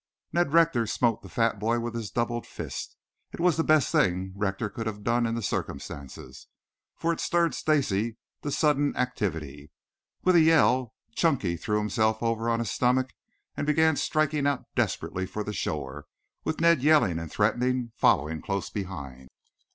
Ned 0.33 0.51
Rector 0.51 0.87
smote 0.87 1.21
the 1.21 1.29
fat 1.29 1.59
boy 1.59 1.79
with 1.79 1.93
his 1.93 2.09
doubled 2.09 2.47
fist. 2.47 2.95
It 3.31 3.39
was 3.39 3.55
the 3.55 3.63
best 3.63 3.91
thing 3.91 4.33
Rector 4.35 4.67
could 4.67 4.87
have 4.87 5.03
done 5.03 5.27
in 5.27 5.35
the 5.35 5.43
circumstances, 5.43 6.47
for 6.97 7.13
it 7.13 7.19
stirred 7.19 7.53
Stacy 7.53 8.17
to 8.41 8.49
sudden 8.49 8.95
activity. 8.95 9.69
With 10.23 10.35
a 10.35 10.41
yell, 10.41 10.95
Chunky 11.13 11.55
threw 11.55 11.77
himself 11.77 12.23
over 12.23 12.49
on 12.49 12.57
his 12.57 12.71
stomach 12.71 13.11
and 13.55 13.67
began 13.67 13.95
striking 13.95 14.47
out 14.47 14.65
desperately 14.73 15.27
for 15.27 15.43
the 15.43 15.53
shore, 15.53 16.07
with 16.43 16.59
Ned, 16.59 16.81
yelling 16.81 17.19
and 17.19 17.31
threatening, 17.31 17.91
following 17.95 18.41
close 18.41 18.71
behind. 18.71 19.29